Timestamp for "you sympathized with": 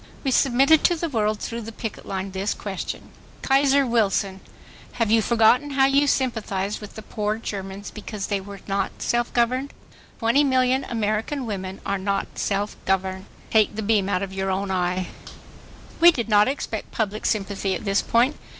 5.85-6.95